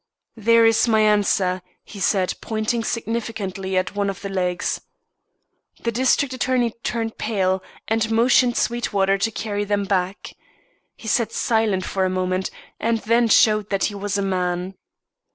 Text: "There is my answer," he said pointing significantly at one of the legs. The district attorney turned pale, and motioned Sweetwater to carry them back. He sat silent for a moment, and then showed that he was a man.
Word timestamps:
"There 0.35 0.65
is 0.65 0.87
my 0.87 1.01
answer," 1.01 1.61
he 1.83 1.99
said 1.99 2.33
pointing 2.41 2.83
significantly 2.83 3.77
at 3.77 3.93
one 3.93 4.09
of 4.09 4.21
the 4.23 4.29
legs. 4.29 4.81
The 5.83 5.91
district 5.91 6.33
attorney 6.33 6.73
turned 6.81 7.19
pale, 7.19 7.61
and 7.87 8.09
motioned 8.09 8.57
Sweetwater 8.57 9.19
to 9.19 9.29
carry 9.29 9.63
them 9.63 9.83
back. 9.83 10.33
He 10.95 11.07
sat 11.07 11.31
silent 11.31 11.85
for 11.85 12.03
a 12.03 12.09
moment, 12.09 12.49
and 12.79 12.97
then 12.97 13.27
showed 13.27 13.69
that 13.69 13.83
he 13.83 13.93
was 13.93 14.17
a 14.17 14.23
man. 14.23 14.73